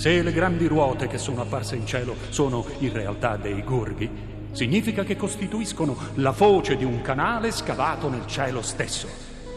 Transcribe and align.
Se 0.00 0.22
le 0.22 0.32
grandi 0.32 0.66
ruote 0.66 1.08
che 1.08 1.18
sono 1.18 1.42
apparse 1.42 1.76
in 1.76 1.84
cielo 1.84 2.16
sono 2.30 2.64
in 2.78 2.90
realtà 2.90 3.36
dei 3.36 3.62
gorghi, 3.62 4.08
significa 4.50 5.04
che 5.04 5.14
costituiscono 5.14 5.94
la 6.14 6.32
foce 6.32 6.78
di 6.78 6.84
un 6.84 7.02
canale 7.02 7.50
scavato 7.50 8.08
nel 8.08 8.26
cielo 8.26 8.62
stesso. 8.62 9.08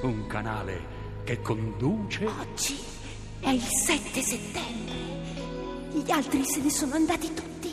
Un 0.01 0.27
canale 0.27 1.21
che 1.23 1.41
conduce... 1.41 2.25
Oggi 2.25 2.77
è 3.39 3.51
il 3.51 3.61
7 3.61 4.21
settembre. 4.21 4.93
Gli 5.93 6.11
altri 6.11 6.43
se 6.43 6.59
ne 6.59 6.69
sono 6.69 6.95
andati 6.95 7.33
tutti. 7.33 7.71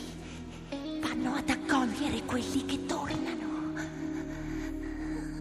Vanno 1.01 1.33
ad 1.33 1.49
accogliere 1.49 2.23
quelli 2.23 2.65
che 2.65 2.85
tornano. 2.85 3.73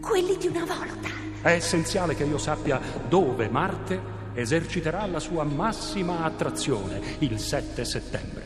Quelli 0.01 0.37
di 0.37 0.49
una 0.49 0.65
volta. 0.65 1.11
È 1.43 1.53
essenziale 1.53 2.17
che 2.17 2.25
io 2.25 2.39
sappia 2.39 2.81
dove 3.09 3.49
Marte 3.49 4.19
eserciterà 4.41 5.07
la 5.07 5.21
sua 5.21 5.45
massima 5.45 6.25
attrazione 6.25 7.01
il 7.19 7.39
7 7.39 7.85
settembre, 7.85 8.45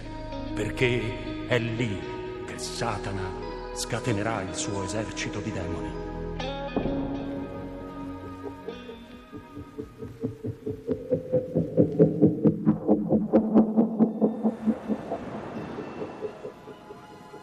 perché 0.55 1.47
è 1.47 1.59
lì 1.59 1.99
che 2.47 2.59
Satana 2.59 3.31
scatenerà 3.75 4.43
il 4.43 4.55
suo 4.55 4.85
esercito 4.85 5.41
di 5.41 5.53
demoni. 5.53 6.13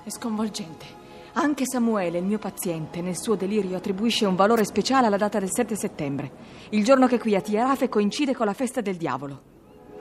È 0.03 0.09
sconvolgente. 0.09 1.00
Anche 1.33 1.65
Samuele, 1.65 2.17
il 2.17 2.25
mio 2.25 2.39
paziente, 2.39 3.01
nel 3.01 3.17
suo 3.17 3.35
delirio 3.35 3.77
attribuisce 3.77 4.25
un 4.25 4.35
valore 4.35 4.65
speciale 4.65 5.07
alla 5.07 5.15
data 5.15 5.39
del 5.39 5.49
7 5.49 5.77
settembre, 5.77 6.31
il 6.71 6.83
giorno 6.83 7.07
che 7.07 7.19
qui 7.19 7.35
a 7.35 7.41
Tiarafe 7.41 7.87
coincide 7.87 8.35
con 8.35 8.45
la 8.45 8.53
festa 8.53 8.81
del 8.81 8.97
diavolo. 8.97 9.41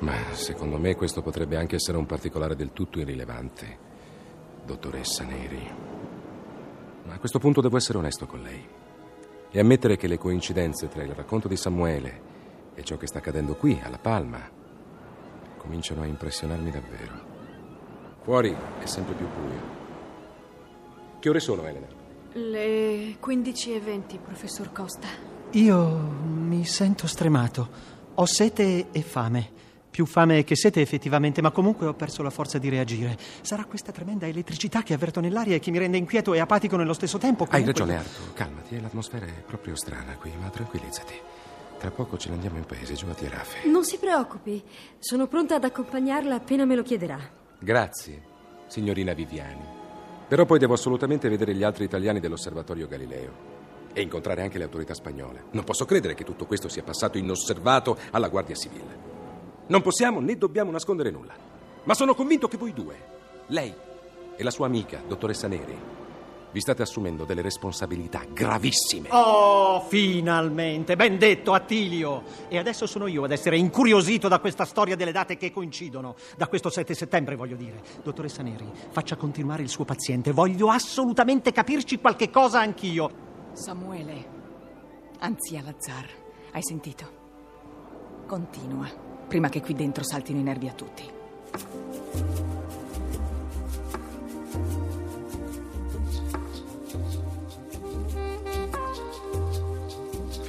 Ma 0.00 0.14
secondo 0.32 0.76
me 0.76 0.96
questo 0.96 1.22
potrebbe 1.22 1.56
anche 1.56 1.76
essere 1.76 1.98
un 1.98 2.06
particolare 2.06 2.56
del 2.56 2.72
tutto 2.72 2.98
irrilevante, 2.98 3.78
dottoressa 4.64 5.22
Neri. 5.22 5.70
Ma 7.04 7.14
a 7.14 7.18
questo 7.20 7.38
punto 7.38 7.60
devo 7.60 7.76
essere 7.76 7.98
onesto 7.98 8.26
con 8.26 8.42
lei 8.42 8.66
e 9.52 9.60
ammettere 9.60 9.96
che 9.96 10.08
le 10.08 10.18
coincidenze 10.18 10.88
tra 10.88 11.04
il 11.04 11.12
racconto 11.12 11.46
di 11.46 11.56
Samuele 11.56 12.22
e 12.74 12.82
ciò 12.82 12.96
che 12.96 13.06
sta 13.06 13.18
accadendo 13.18 13.54
qui, 13.54 13.80
alla 13.80 13.98
Palma, 13.98 14.40
cominciano 15.58 16.02
a 16.02 16.06
impressionarmi 16.06 16.70
davvero. 16.72 17.28
Fuori 18.22 18.52
è 18.80 18.86
sempre 18.86 19.14
più 19.14 19.26
buio. 19.28 19.79
Che 21.20 21.28
ore 21.28 21.40
sono, 21.40 21.66
Elena? 21.66 21.86
Le 22.32 23.16
15.20, 23.22 24.18
professor 24.24 24.72
Costa. 24.72 25.06
Io 25.52 25.88
mi 25.88 26.64
sento 26.64 27.06
stremato. 27.06 27.68
Ho 28.14 28.24
sete 28.24 28.86
e 28.90 29.02
fame. 29.02 29.58
Più 29.90 30.06
fame 30.06 30.44
che 30.44 30.54
sete 30.56 30.80
effettivamente, 30.80 31.42
ma 31.42 31.50
comunque 31.50 31.86
ho 31.86 31.94
perso 31.94 32.22
la 32.22 32.30
forza 32.30 32.58
di 32.58 32.68
reagire. 32.68 33.18
Sarà 33.42 33.64
questa 33.64 33.90
tremenda 33.92 34.26
elettricità 34.26 34.82
che 34.82 34.94
avverto 34.94 35.20
nell'aria 35.20 35.56
e 35.56 35.58
che 35.58 35.70
mi 35.70 35.78
rende 35.78 35.96
inquieto 35.98 36.32
e 36.32 36.38
apatico 36.38 36.76
nello 36.76 36.92
stesso 36.94 37.18
tempo. 37.18 37.42
Hai 37.44 37.62
Comunque- 37.62 37.72
ragione, 37.84 37.96
Arto. 37.98 38.32
Calmati, 38.32 38.76
eh, 38.76 38.80
l'atmosfera 38.80 39.26
è 39.26 39.42
proprio 39.44 39.74
strana 39.74 40.14
qui, 40.16 40.32
ma 40.40 40.48
tranquillizzati. 40.48 41.14
Tra 41.78 41.90
poco 41.90 42.16
ce 42.16 42.28
ne 42.28 42.36
andiamo 42.36 42.58
in 42.58 42.64
paese, 42.64 42.94
giù 42.94 43.06
a 43.08 43.14
Tierafe. 43.14 43.68
Non 43.68 43.84
si 43.84 43.98
preoccupi, 43.98 44.62
sono 44.98 45.26
pronta 45.26 45.56
ad 45.56 45.64
accompagnarla 45.64 46.36
appena 46.36 46.64
me 46.64 46.76
lo 46.76 46.82
chiederà. 46.82 47.18
Grazie, 47.58 48.22
signorina 48.68 49.12
Viviani. 49.12 49.78
Però 50.30 50.44
poi 50.44 50.60
devo 50.60 50.74
assolutamente 50.74 51.28
vedere 51.28 51.56
gli 51.56 51.64
altri 51.64 51.82
italiani 51.82 52.20
dell'osservatorio 52.20 52.86
Galileo 52.86 53.32
e 53.92 54.00
incontrare 54.00 54.42
anche 54.42 54.58
le 54.58 54.64
autorità 54.64 54.94
spagnole. 54.94 55.46
Non 55.50 55.64
posso 55.64 55.84
credere 55.84 56.14
che 56.14 56.22
tutto 56.22 56.46
questo 56.46 56.68
sia 56.68 56.84
passato 56.84 57.18
inosservato 57.18 57.98
alla 58.12 58.28
Guardia 58.28 58.54
Civile. 58.54 58.96
Non 59.66 59.82
possiamo 59.82 60.20
né 60.20 60.38
dobbiamo 60.38 60.70
nascondere 60.70 61.10
nulla. 61.10 61.34
Ma 61.82 61.94
sono 61.94 62.14
convinto 62.14 62.46
che 62.46 62.56
voi 62.58 62.72
due, 62.72 62.94
lei 63.48 63.74
e 64.36 64.42
la 64.44 64.52
sua 64.52 64.66
amica, 64.66 65.02
dottoressa 65.04 65.48
Neri, 65.48 65.76
vi 66.52 66.60
state 66.60 66.82
assumendo 66.82 67.24
delle 67.24 67.42
responsabilità 67.42 68.22
gravissime. 68.32 69.08
Oh, 69.10 69.80
finalmente! 69.80 70.96
Ben 70.96 71.18
detto, 71.18 71.52
Attilio! 71.52 72.22
E 72.48 72.58
adesso 72.58 72.86
sono 72.86 73.06
io 73.06 73.24
ad 73.24 73.32
essere 73.32 73.56
incuriosito 73.56 74.28
da 74.28 74.38
questa 74.38 74.64
storia 74.64 74.96
delle 74.96 75.12
date 75.12 75.36
che 75.36 75.52
coincidono. 75.52 76.16
Da 76.36 76.48
questo 76.48 76.70
7 76.70 76.94
settembre, 76.94 77.36
voglio 77.36 77.56
dire. 77.56 77.82
Dottoressa 78.02 78.42
Neri, 78.42 78.68
faccia 78.90 79.16
continuare 79.16 79.62
il 79.62 79.68
suo 79.68 79.84
paziente. 79.84 80.32
Voglio 80.32 80.70
assolutamente 80.70 81.52
capirci 81.52 81.98
qualche 81.98 82.30
cosa 82.30 82.60
anch'io. 82.60 83.28
Samuele, 83.52 84.24
anzi 85.20 85.56
Alazar, 85.56 86.08
hai 86.52 86.62
sentito? 86.62 87.18
Continua, 88.26 88.88
prima 89.26 89.48
che 89.48 89.60
qui 89.60 89.74
dentro 89.74 90.04
saltino 90.04 90.38
i 90.38 90.42
nervi 90.42 90.68
a 90.68 90.72
tutti. 90.72 92.49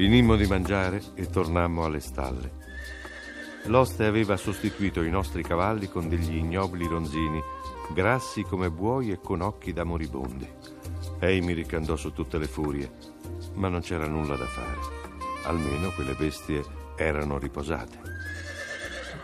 Finimmo 0.01 0.35
di 0.35 0.47
mangiare 0.47 0.99
e 1.13 1.27
tornammo 1.27 1.85
alle 1.85 1.99
stalle. 1.99 2.53
L'oste 3.65 4.05
aveva 4.05 4.35
sostituito 4.35 5.03
i 5.03 5.11
nostri 5.11 5.43
cavalli 5.43 5.87
con 5.89 6.09
degli 6.09 6.37
ignobili 6.37 6.87
ronzini, 6.87 7.39
grassi 7.93 8.41
come 8.41 8.71
buoi 8.71 9.11
e 9.11 9.19
con 9.21 9.41
occhi 9.41 9.73
da 9.73 9.83
moribondi. 9.83 10.49
Ei 11.19 11.41
mi 11.41 11.53
ricandò 11.53 11.95
su 11.97 12.13
tutte 12.13 12.39
le 12.39 12.47
furie, 12.47 12.91
ma 13.53 13.67
non 13.67 13.81
c'era 13.81 14.07
nulla 14.07 14.35
da 14.35 14.47
fare. 14.47 14.79
Almeno 15.43 15.91
quelle 15.91 16.15
bestie 16.15 16.63
erano 16.95 17.37
riposate. 17.37 17.99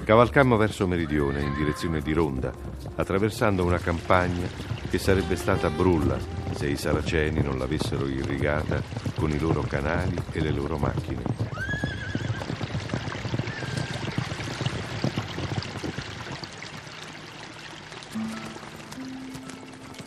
Cavalcammo 0.03 0.57
verso 0.57 0.85
meridione 0.85 1.41
in 1.41 1.55
direzione 1.55 2.01
di 2.01 2.13
Ronda, 2.13 2.53
attraversando 2.93 3.65
una 3.65 3.79
campagna 3.79 4.47
che 4.91 4.99
sarebbe 4.99 5.37
stata 5.37 5.71
brulla 5.71 6.46
se 6.57 6.67
i 6.67 6.75
saraceni 6.75 7.43
non 7.43 7.59
l'avessero 7.59 8.07
irrigata 8.07 8.81
con 9.15 9.29
i 9.29 9.37
loro 9.37 9.61
canali 9.61 10.19
e 10.31 10.41
le 10.41 10.49
loro 10.49 10.79
macchine. 10.79 11.21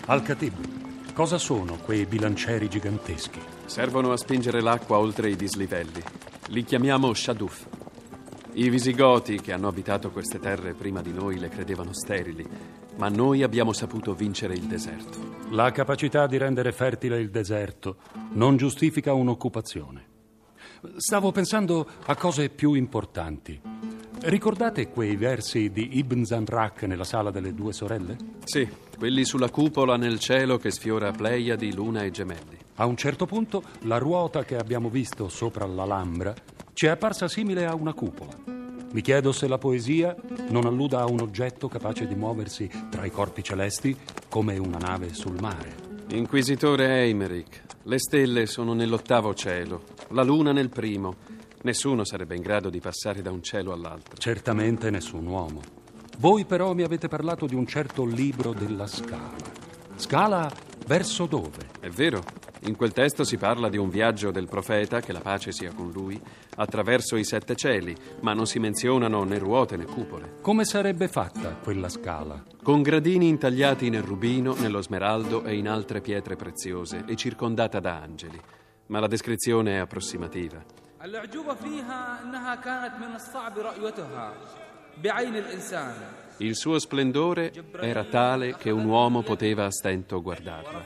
Al-Khatib, 0.06 1.12
cosa 1.12 1.38
sono 1.38 1.76
quei 1.76 2.04
bilancieri 2.04 2.69
giganteschi? 2.69 3.40
Servono 3.66 4.10
a 4.10 4.16
spingere 4.16 4.60
l'acqua 4.60 4.98
oltre 4.98 5.30
i 5.30 5.36
dislivelli. 5.36 6.02
Li 6.48 6.64
chiamiamo 6.64 7.14
Shaduf. 7.14 7.69
I 8.52 8.69
visigoti 8.69 9.41
che 9.41 9.52
hanno 9.52 9.69
abitato 9.69 10.11
queste 10.11 10.38
terre 10.38 10.75
prima 10.75 11.02
di 11.02 11.12
noi 11.12 11.38
le 11.38 11.49
credevano 11.49 11.93
sterili, 11.93 12.47
ma 12.97 13.08
noi 13.08 13.43
abbiamo 13.43 13.73
saputo 13.73 14.14
vincere 14.14 14.55
il 14.55 14.67
deserto. 14.67 15.19
La 15.50 15.70
capacità 15.73 16.26
di 16.26 16.37
rendere 16.37 16.73
fertile 16.73 17.19
il 17.19 17.31
deserto 17.31 17.97
non 18.32 18.56
giustifica 18.56 19.12
un'occupazione. 19.12 20.08
Stavo 20.97 21.31
pensando 21.31 21.87
a 22.06 22.17
cose 22.17 22.49
più 22.49 22.75
importanti. 22.75 23.61
Ricordate 24.23 24.88
quei 24.88 25.17
versi 25.17 25.70
di 25.70 25.99
Ibn 25.99 26.25
Zanrak 26.25 26.82
nella 26.82 27.05
sala 27.05 27.31
delle 27.31 27.55
due 27.55 27.73
sorelle? 27.73 28.17
Sì, 28.44 28.69
Quelli 29.00 29.25
sulla 29.25 29.49
cupola 29.49 29.97
nel 29.97 30.19
cielo 30.19 30.58
che 30.58 30.70
sfiora 30.70 31.11
Pleiadi, 31.11 31.73
Luna 31.73 32.02
e 32.02 32.11
Gemelli. 32.11 32.58
A 32.75 32.85
un 32.85 32.99
certo 32.99 33.25
punto 33.25 33.62
la 33.85 33.97
ruota 33.97 34.44
che 34.44 34.58
abbiamo 34.58 34.91
visto 34.91 35.31
sopra 35.31 35.64
l'Alhambra 35.64 36.35
ci 36.80 36.86
è 36.86 36.88
apparsa 36.88 37.28
simile 37.28 37.66
a 37.66 37.74
una 37.74 37.92
cupola. 37.92 38.32
Mi 38.46 39.02
chiedo 39.02 39.32
se 39.32 39.46
la 39.46 39.58
poesia 39.58 40.16
non 40.48 40.64
alluda 40.64 41.00
a 41.00 41.10
un 41.10 41.20
oggetto 41.20 41.68
capace 41.68 42.06
di 42.06 42.14
muoversi 42.14 42.70
tra 42.88 43.04
i 43.04 43.10
corpi 43.10 43.42
celesti 43.42 43.94
come 44.30 44.56
una 44.56 44.78
nave 44.78 45.12
sul 45.12 45.38
mare. 45.38 45.74
Inquisitore 46.12 47.02
Eimerick, 47.02 47.64
le 47.82 47.98
stelle 47.98 48.46
sono 48.46 48.72
nell'ottavo 48.72 49.34
cielo, 49.34 49.82
la 50.12 50.22
luna 50.22 50.52
nel 50.52 50.70
primo. 50.70 51.16
Nessuno 51.64 52.02
sarebbe 52.02 52.34
in 52.34 52.40
grado 52.40 52.70
di 52.70 52.80
passare 52.80 53.20
da 53.20 53.30
un 53.30 53.42
cielo 53.42 53.74
all'altro. 53.74 54.16
Certamente 54.16 54.88
nessun 54.88 55.26
uomo. 55.26 55.60
Voi 56.16 56.46
però 56.46 56.72
mi 56.72 56.82
avete 56.82 57.08
parlato 57.08 57.44
di 57.44 57.54
un 57.54 57.66
certo 57.66 58.06
libro 58.06 58.54
della 58.54 58.86
Scala. 58.86 59.36
Scala 59.96 60.50
verso 60.86 61.26
dove? 61.26 61.68
È 61.78 61.90
vero, 61.90 62.22
in 62.62 62.75
quel 62.75 62.94
testo 62.94 63.23
si 63.23 63.38
parla 63.38 63.69
di 63.69 63.77
un 63.77 63.89
viaggio 63.89 64.31
del 64.31 64.47
profeta, 64.47 65.00
che 65.00 65.12
la 65.12 65.19
pace 65.19 65.51
sia 65.51 65.71
con 65.71 65.91
lui, 65.91 66.19
attraverso 66.56 67.15
i 67.15 67.23
sette 67.23 67.56
cieli, 67.56 67.95
ma 68.21 68.33
non 68.33 68.47
si 68.47 68.59
menzionano 68.59 69.23
né 69.23 69.38
ruote 69.38 69.77
né 69.77 69.85
cupole. 69.85 70.38
Come 70.41 70.65
sarebbe 70.65 71.07
fatta 71.07 71.56
quella 71.62 71.89
scala? 71.89 72.44
Con 72.63 72.81
gradini 72.81 73.27
intagliati 73.27 73.89
nel 73.89 74.01
rubino, 74.01 74.56
nello 74.56 74.81
smeraldo 74.81 75.44
e 75.44 75.56
in 75.56 75.67
altre 75.67 76.01
pietre 76.01 76.35
preziose 76.35 77.03
e 77.06 77.15
circondata 77.15 77.79
da 77.79 78.01
angeli. 78.01 78.39
Ma 78.88 79.00
la 79.00 79.07
descrizione 79.07 79.73
è 79.73 79.77
approssimativa. 79.77 80.63
الأعجوبة 81.06 81.53
فيها 81.53 82.21
أنها 82.23 82.56
كانت 82.56 82.94
من 82.97 83.15
الصعب 83.15 83.59
رؤيتها 83.59 84.33
بعين 85.03 85.35
الإنسان 85.35 85.94
Il 86.39 86.56
suo 86.56 86.79
splendore 86.79 87.53
era 87.79 88.03
tale 88.03 88.56
che 88.57 88.69
un 88.69 88.85
uomo 88.85 89.21
poteva 89.21 89.65
a 89.65 89.71
stento 89.71 90.21
guardarla. 90.21 90.85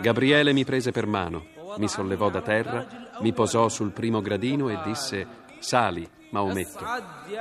Gabriele 0.00 0.52
mi 0.52 0.64
prese 0.64 0.90
per 0.90 1.06
mano, 1.06 1.46
mi 1.78 1.88
sollevò 1.88 2.28
da 2.28 2.42
terra, 2.42 2.86
mi 3.20 3.32
posò 3.32 3.68
sul 3.68 3.92
primo 3.92 4.20
gradino 4.20 4.68
e 4.68 4.78
disse: 4.84 5.26
Sali, 5.58 6.08
Maometto. 6.30 6.84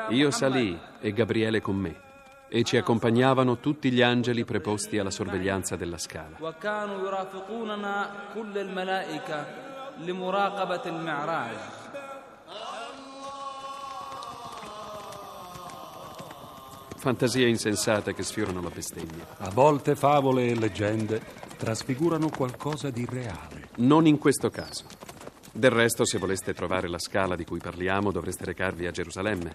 Io 0.09 0.31
salì 0.31 0.77
e 1.00 1.12
Gabriele 1.13 1.62
con 1.62 1.75
me. 1.75 1.95
E 2.47 2.63
ci 2.63 2.77
accompagnavano 2.77 3.59
tutti 3.59 3.91
gli 3.91 4.01
angeli 4.01 4.44
preposti 4.44 4.97
alla 4.97 5.12
sorveglianza 5.12 5.75
della 5.75 5.97
scala. 5.97 6.38
وكانوا 6.41 7.07
يرافقوننا 7.07 8.09
كل 8.33 8.57
الملائكة 8.57 9.45
لمراقبة 10.00 10.81
المعراج 10.86 11.56
Fantasie 17.04 17.46
insensate 17.46 18.14
che 18.14 18.22
sfiorano 18.22 18.62
la 18.62 18.70
bestemmia. 18.70 19.36
A 19.36 19.50
volte 19.50 19.94
favole 19.94 20.46
e 20.46 20.54
leggende 20.54 21.20
trasfigurano 21.58 22.30
qualcosa 22.30 22.88
di 22.88 23.04
reale. 23.06 23.68
Non 23.76 24.06
in 24.06 24.16
questo 24.16 24.48
caso. 24.48 24.86
Del 25.52 25.70
resto, 25.70 26.06
se 26.06 26.16
voleste 26.16 26.54
trovare 26.54 26.88
la 26.88 26.98
scala 26.98 27.36
di 27.36 27.44
cui 27.44 27.58
parliamo, 27.58 28.10
dovreste 28.10 28.46
recarvi 28.46 28.86
a 28.86 28.90
Gerusalemme, 28.90 29.54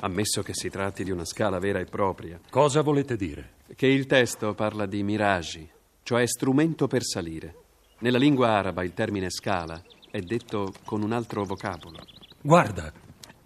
ammesso 0.00 0.42
che 0.42 0.54
si 0.54 0.70
tratti 0.70 1.04
di 1.04 1.10
una 1.10 1.26
scala 1.26 1.58
vera 1.58 1.80
e 1.80 1.84
propria. 1.84 2.40
Cosa 2.48 2.80
volete 2.80 3.16
dire? 3.16 3.56
Che 3.76 3.86
il 3.86 4.06
testo 4.06 4.54
parla 4.54 4.86
di 4.86 5.02
miragi, 5.02 5.68
cioè 6.02 6.26
strumento 6.26 6.86
per 6.86 7.04
salire. 7.04 7.56
Nella 7.98 8.16
lingua 8.16 8.52
araba 8.52 8.82
il 8.82 8.94
termine 8.94 9.28
scala 9.28 9.78
è 10.10 10.20
detto 10.20 10.72
con 10.86 11.02
un 11.02 11.12
altro 11.12 11.44
vocabolo. 11.44 11.98
Guarda, 12.40 12.90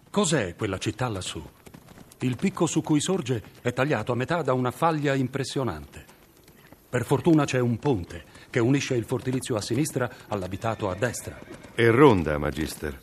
cos'è 0.09 0.55
quella 0.55 0.79
città 0.79 1.09
lassù? 1.09 1.43
Il 2.23 2.37
picco 2.37 2.67
su 2.67 2.83
cui 2.83 3.01
sorge 3.01 3.43
è 3.63 3.73
tagliato 3.73 4.13
a 4.13 4.15
metà 4.15 4.43
da 4.43 4.53
una 4.53 4.71
faglia 4.71 5.15
impressionante. 5.15 6.05
Per 6.89 7.05
fortuna 7.05 7.47
c'è 7.47 7.61
un 7.61 7.79
ponte 7.79 8.25
che 8.51 8.59
unisce 8.59 8.95
il 8.95 9.05
fortilizio 9.05 9.57
a 9.57 9.63
sinistra 9.63 10.11
all'abitato 10.29 10.91
a 10.91 10.95
destra. 10.95 11.39
È 11.75 11.89
Ronda, 11.89 12.37
Magister, 12.37 12.99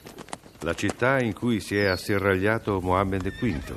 la 0.60 0.75
città 0.75 1.19
in 1.19 1.34
cui 1.34 1.60
si 1.62 1.75
è 1.75 1.86
asserragliato 1.86 2.80
Mohammed 2.80 3.31
V. 3.40 3.75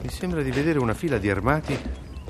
Mi 0.00 0.08
sembra 0.08 0.42
di 0.42 0.50
vedere 0.50 0.78
una 0.78 0.94
fila 0.94 1.18
di 1.18 1.28
armati 1.28 1.78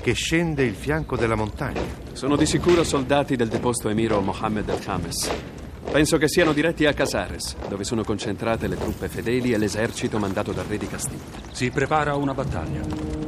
che 0.01 0.11
scende 0.11 0.63
il 0.63 0.75
fianco 0.75 1.15
della 1.15 1.35
montagna. 1.35 1.83
Sono 2.11 2.35
di 2.35 2.45
sicuro 2.45 2.83
soldati 2.83 3.37
del 3.37 3.47
deposto 3.47 3.87
emiro 3.87 4.19
Mohammed 4.19 4.67
al-Khames. 4.69 5.46
Penso 5.91 6.17
che 6.17 6.27
siano 6.27 6.53
diretti 6.53 6.85
a 6.85 6.93
Casares, 6.93 7.55
dove 7.67 7.83
sono 7.83 8.03
concentrate 8.03 8.67
le 8.67 8.75
truppe 8.75 9.07
fedeli 9.07 9.53
e 9.53 9.57
l'esercito 9.57 10.19
mandato 10.19 10.51
dal 10.51 10.65
re 10.65 10.77
di 10.77 10.87
Castiglia. 10.87 11.23
Si 11.51 11.71
prepara 11.71 12.15
una 12.15 12.33
battaglia. 12.33 12.81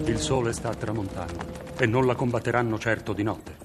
Il 0.06 0.20
sole 0.20 0.54
sta 0.54 0.74
tramontando 0.76 1.74
e 1.78 1.88
non 1.88 2.06
la 2.06 2.14
combatteranno 2.14 2.78
certo 2.78 3.14
di 3.14 3.24
notte. 3.24 3.56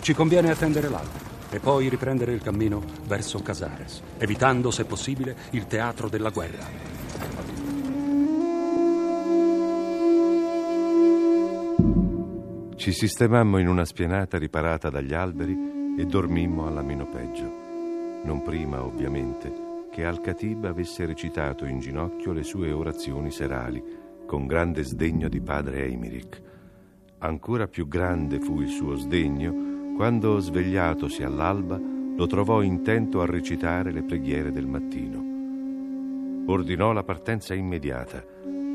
Ci 0.00 0.14
conviene 0.14 0.50
attendere 0.50 0.88
l'alba 0.88 1.18
e 1.50 1.58
poi 1.58 1.88
riprendere 1.88 2.32
il 2.32 2.40
cammino 2.40 2.82
verso 3.06 3.42
Casares, 3.42 4.00
evitando, 4.18 4.70
se 4.70 4.84
possibile, 4.84 5.36
il 5.50 5.66
teatro 5.66 6.08
della 6.08 6.30
guerra. 6.30 6.94
Ci 12.76 12.92
sistemammo 12.92 13.58
in 13.58 13.68
una 13.68 13.84
spianata 13.84 14.38
riparata 14.38 14.88
dagli 14.88 15.12
alberi 15.12 15.96
e 15.98 16.04
dormimmo 16.04 16.66
alla 16.66 16.82
meno 16.82 17.06
peggio. 17.06 17.65
Non 18.26 18.42
prima, 18.42 18.84
ovviamente, 18.84 19.86
che 19.92 20.04
Al-Khatib 20.04 20.64
avesse 20.64 21.06
recitato 21.06 21.64
in 21.64 21.78
ginocchio 21.78 22.32
le 22.32 22.42
sue 22.42 22.72
orazioni 22.72 23.30
serali, 23.30 23.80
con 24.26 24.48
grande 24.48 24.82
sdegno 24.82 25.28
di 25.28 25.40
padre 25.40 25.84
Eimerick. 25.84 26.42
Ancora 27.18 27.68
più 27.68 27.86
grande 27.86 28.40
fu 28.40 28.60
il 28.60 28.68
suo 28.68 28.96
sdegno 28.96 29.94
quando, 29.94 30.40
svegliatosi 30.40 31.22
all'alba, 31.22 31.80
lo 31.80 32.26
trovò 32.26 32.62
intento 32.62 33.20
a 33.20 33.26
recitare 33.26 33.92
le 33.92 34.02
preghiere 34.02 34.50
del 34.50 34.66
mattino. 34.66 36.52
Ordinò 36.52 36.90
la 36.90 37.04
partenza 37.04 37.54
immediata, 37.54 38.24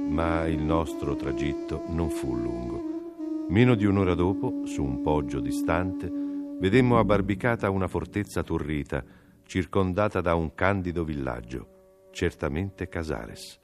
ma 0.08 0.48
il 0.48 0.64
nostro 0.64 1.18
tragitto 1.18 1.84
non 1.90 2.10
fu 2.10 2.38
lungo. 2.38 3.46
Meno 3.50 3.76
di 3.76 3.84
un'ora 3.84 4.16
dopo, 4.16 4.62
su 4.64 4.82
un 4.82 5.02
poggio 5.02 5.42
distante, 5.42 6.10
vedemmo 6.58 6.98
abbarbicata 6.98 7.70
una 7.70 7.90
fortezza 7.90 8.44
turrita, 8.44 9.04
circondata 9.52 10.22
da 10.22 10.34
un 10.34 10.56
candido 10.56 11.04
villaggio, 11.04 12.08
certamente 12.12 12.88
Casares. 12.88 13.60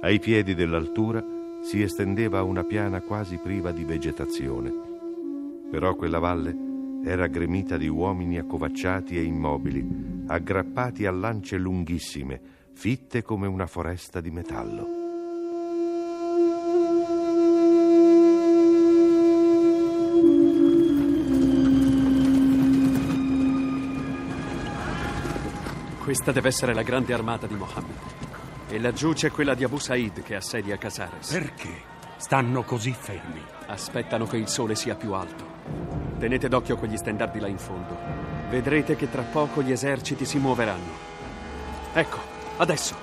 Ai 0.00 0.20
piedi 0.20 0.54
dell'altura 0.54 1.20
si 1.60 1.82
estendeva 1.82 2.44
una 2.44 2.62
piana 2.62 3.00
quasi 3.00 3.36
priva 3.38 3.72
di 3.72 3.82
vegetazione. 3.82 4.72
Però 5.72 5.96
quella 5.96 6.20
valle 6.20 6.56
era 7.04 7.26
gremita 7.26 7.76
di 7.76 7.88
uomini 7.88 8.38
accovacciati 8.38 9.16
e 9.16 9.24
immobili, 9.24 10.24
aggrappati 10.28 11.04
a 11.04 11.10
lance 11.10 11.56
lunghissime, 11.56 12.40
fitte 12.72 13.22
come 13.22 13.48
una 13.48 13.66
foresta 13.66 14.20
di 14.20 14.30
metallo. 14.30 15.01
Questa 26.02 26.32
deve 26.32 26.48
essere 26.48 26.74
la 26.74 26.82
grande 26.82 27.14
armata 27.14 27.46
di 27.46 27.54
Mohammed. 27.54 27.96
E 28.68 28.80
laggiù 28.80 29.12
c'è 29.12 29.30
quella 29.30 29.54
di 29.54 29.62
Abu 29.62 29.78
Said 29.78 30.24
che 30.24 30.34
assedia 30.34 30.76
Casares. 30.76 31.30
Perché 31.30 31.82
stanno 32.16 32.64
così 32.64 32.92
fermi? 32.92 33.40
Aspettano 33.66 34.26
che 34.26 34.36
il 34.36 34.48
sole 34.48 34.74
sia 34.74 34.96
più 34.96 35.12
alto. 35.12 35.46
Tenete 36.18 36.48
d'occhio 36.48 36.76
quegli 36.76 36.96
stendardi 36.96 37.38
là 37.38 37.46
in 37.46 37.56
fondo. 37.56 37.96
Vedrete 38.48 38.96
che 38.96 39.08
tra 39.08 39.22
poco 39.22 39.62
gli 39.62 39.70
eserciti 39.70 40.24
si 40.24 40.38
muoveranno. 40.38 40.90
Ecco, 41.92 42.18
adesso. 42.56 42.96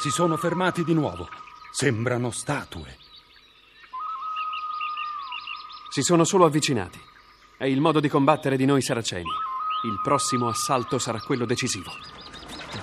Si 0.00 0.10
sono 0.10 0.36
fermati 0.36 0.82
di 0.82 0.94
nuovo. 0.94 1.28
Sembrano 1.70 2.32
statue. 2.32 2.96
Si 5.92 6.02
sono 6.02 6.22
solo 6.22 6.44
avvicinati. 6.44 7.00
È 7.56 7.64
il 7.64 7.80
modo 7.80 7.98
di 7.98 8.08
combattere 8.08 8.56
di 8.56 8.64
noi 8.64 8.80
saraceni. 8.80 9.28
Il 9.84 10.00
prossimo 10.00 10.46
assalto 10.46 11.00
sarà 11.00 11.18
quello 11.18 11.44
decisivo. 11.44 11.90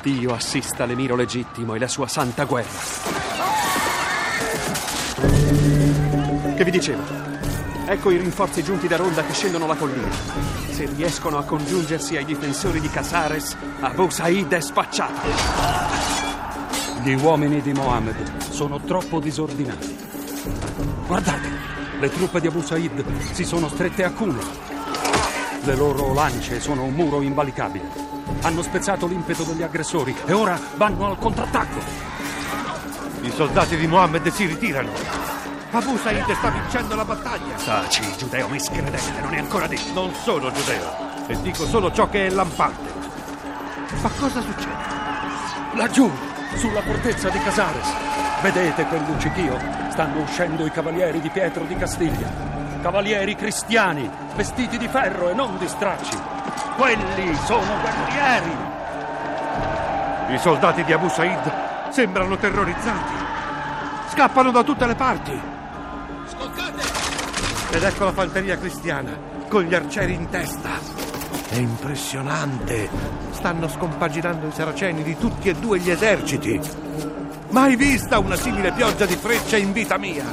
Dio 0.02 0.34
assista 0.34 0.84
l'emiro 0.84 1.16
legittimo 1.16 1.74
e 1.74 1.80
la 1.80 1.88
sua 1.88 2.08
santa 2.08 2.44
guerra. 2.44 2.68
Che 6.54 6.64
vi 6.66 6.72
dicevo? 6.72 7.02
Ecco 7.86 8.12
i 8.12 8.18
rinforzi 8.18 8.62
giunti 8.62 8.90
da 8.90 8.98
Ronda 8.98 9.24
che 9.24 9.32
scendono 9.32 9.68
la 9.68 9.76
collina. 9.76 10.12
Se 10.72 10.86
riescono 10.94 11.38
a 11.38 11.44
congiungersi 11.44 12.18
ai 12.18 12.26
difensori 12.26 12.82
di 12.82 12.90
Casares, 12.90 13.56
Abu 13.80 14.10
Said 14.10 14.52
è 14.52 14.60
spacciato. 14.60 15.30
Gli 17.04 17.14
uomini 17.14 17.62
di 17.62 17.72
Mohammed 17.72 18.38
sono 18.50 18.82
troppo 18.82 19.22
disordinati. 19.22 19.96
Guardate, 21.08 21.67
le 22.00 22.10
truppe 22.12 22.40
di 22.40 22.48
Abu 22.48 22.62
Said 22.62 23.04
si 23.32 23.44
sono 23.44 23.68
strette 23.68 24.04
a 24.04 24.12
cuneo. 24.12 24.46
Le 25.64 25.76
loro 25.76 26.14
lance 26.14 26.60
sono 26.60 26.84
un 26.84 26.94
muro 26.94 27.22
invalicabile. 27.22 27.90
Hanno 28.42 28.62
spezzato 28.62 29.08
l'impeto 29.08 29.44
degli 29.44 29.64
aggressori 29.64 30.16
e 30.26 30.32
ora 30.32 30.60
vanno 30.76 31.08
al 31.08 31.18
contrattacco. 31.18 31.80
I 33.22 33.32
soldati 33.32 33.78
di 33.78 33.88
Mohammed 33.88 34.28
si 34.30 34.46
ritirano. 34.46 34.92
Abu 35.72 35.98
Said 35.98 36.32
sta 36.34 36.50
vincendo 36.50 36.96
la 36.96 37.04
battaglia. 37.04 37.56
Taci, 37.56 38.04
giudeo 38.18 38.48
miscredente, 38.48 39.22
non 39.22 39.34
è 39.34 39.40
ancora 39.40 39.68
detto. 39.68 39.94
Non 39.94 40.14
sono 40.14 40.52
giudeo 40.52 41.26
e 41.28 41.42
dico 41.42 41.66
solo 41.66 41.92
ciò 41.92 42.08
che 42.10 42.28
è 42.28 42.30
lampante. 42.30 42.90
Ma 44.02 44.10
cosa 44.20 44.42
succede? 44.42 44.96
Laggiù, 45.74 46.12
sulla 46.56 46.82
fortezza 46.82 47.30
di 47.30 47.40
Casares. 47.40 47.88
Vedete 48.42 48.86
quel 48.86 49.04
luccichio? 49.08 49.87
Stanno 49.98 50.22
uscendo 50.22 50.64
i 50.64 50.70
cavalieri 50.70 51.20
di 51.20 51.30
Pietro 51.32 51.64
di 51.64 51.76
Castiglia. 51.76 52.30
Cavalieri 52.84 53.36
cristiani, 53.36 54.08
vestiti 54.36 54.78
di 54.78 54.88
ferro 54.88 55.30
e 55.30 55.34
non 55.34 55.58
di 55.58 55.68
stracci. 55.68 56.16
Quelli 56.76 57.34
sono 57.46 57.80
guerrieri. 57.82 58.56
I 60.36 60.38
soldati 60.38 60.84
di 60.84 60.94
Abu 60.94 61.10
Said 61.10 61.52
sembrano 61.90 62.38
terrorizzati. 62.38 63.14
Scappano 64.10 64.52
da 64.52 64.62
tutte 64.62 64.86
le 64.86 64.94
parti. 64.94 65.42
Ed 67.72 67.82
ecco 67.82 68.04
la 68.04 68.14
fanteria 68.14 68.56
cristiana, 68.56 69.18
con 69.48 69.64
gli 69.64 69.74
arcieri 69.74 70.14
in 70.14 70.30
testa. 70.30 70.70
È 71.50 71.56
impressionante. 71.56 72.88
Stanno 73.32 73.68
scompaginando 73.68 74.46
i 74.46 74.52
saraceni 74.52 75.02
di 75.02 75.18
tutti 75.18 75.50
e 75.50 75.56
due 75.56 75.80
gli 75.80 75.90
eserciti. 75.90 77.17
Mai 77.50 77.78
vista 77.78 78.20
una 78.20 78.36
simile 78.36 78.74
pioggia 78.74 79.06
di 79.06 79.16
frecce 79.16 79.58
in 79.58 79.72
vita 79.72 79.98
mia. 79.98 80.26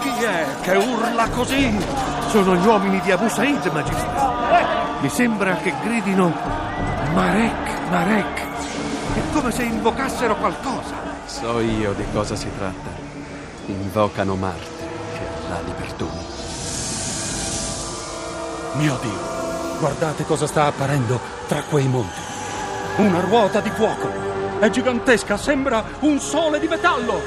Chi 0.00 0.24
è 0.24 0.46
che 0.62 0.76
urla 0.76 1.28
così? 1.28 1.78
Sono 2.30 2.56
gli 2.56 2.66
uomini 2.66 3.00
di 3.00 3.10
Abu 3.12 3.28
Said, 3.28 3.64
magistrato. 3.66 5.00
Mi 5.00 5.08
sembra 5.10 5.56
che 5.56 5.74
gridino 5.82 6.32
Marek, 7.12 7.90
Marek. 7.90 8.40
È 9.14 9.20
come 9.32 9.50
se 9.50 9.62
invocassero 9.64 10.36
qualcosa. 10.36 10.94
So 11.26 11.60
io 11.60 11.92
di 11.92 12.04
cosa 12.12 12.34
si 12.34 12.48
tratta. 12.56 12.90
Invocano 13.66 14.36
Marte, 14.36 14.86
che 15.12 15.48
la 15.50 15.60
libertuni. 15.60 16.26
Mio 18.76 18.98
Dio, 19.02 19.78
guardate 19.78 20.24
cosa 20.24 20.46
sta 20.46 20.64
apparendo 20.64 21.20
tra 21.46 21.62
quei 21.62 21.86
monti. 21.86 22.20
Una 22.96 23.20
ruota 23.20 23.60
di 23.60 23.70
fuoco. 23.70 24.37
È 24.60 24.70
gigantesca, 24.70 25.36
sembra 25.36 25.84
un 26.00 26.18
sole 26.18 26.58
di 26.58 26.66
metallo. 26.66 27.20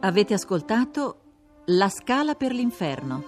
Avete 0.00 0.34
ascoltato 0.34 1.20
La 1.66 1.88
Scala 1.88 2.34
per 2.34 2.52
l'Inferno 2.52 3.22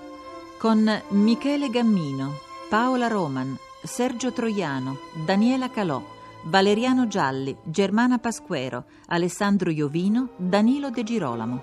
con 0.58 1.02
Michele 1.10 1.68
Gammino, 1.70 2.38
Paola 2.68 3.06
Roman, 3.06 3.56
Sergio 3.84 4.32
Troiano, 4.32 4.98
Daniela 5.24 5.70
Calò, 5.70 6.11
Valeriano 6.44 7.06
Gialli, 7.06 7.56
Germana 7.62 8.18
Pasquero, 8.18 8.84
Alessandro 9.06 9.70
Iovino, 9.70 10.30
Danilo 10.36 10.90
De 10.90 11.04
Girolamo. 11.04 11.62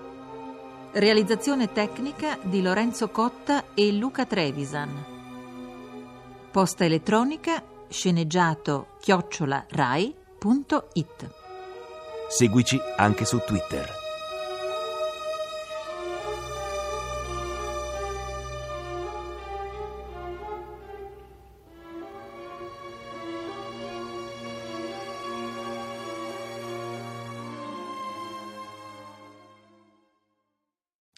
Realizzazione 0.92 1.72
tecnica 1.72 2.38
di 2.42 2.62
Lorenzo 2.62 3.10
Cotta 3.10 3.74
e 3.74 3.92
Luca 3.92 4.26
Trevisan. 4.26 5.06
Posta 6.52 6.86
elettronica 6.86 7.64
sceneggiato 7.90 8.88
chiocciola 9.00 9.66
rai.it. 9.70 11.30
Seguici 12.30 12.80
anche 12.96 13.26
su 13.26 13.40
Twitter. 13.46 13.99